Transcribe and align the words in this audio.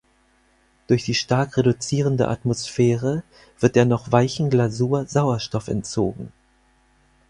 Durch 0.87 1.03
die 1.05 1.13
stark 1.13 1.57
reduzierende 1.57 2.27
Atmosphäre 2.27 3.21
wird 3.59 3.75
der 3.75 3.85
noch 3.85 4.11
weichen 4.11 4.49
Glasur 4.49 5.05
Sauerstoff 5.05 5.67
entzogen. 5.67 6.31